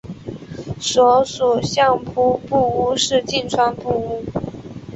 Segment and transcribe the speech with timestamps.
[0.79, 4.23] 所属相扑部屋是境川部屋。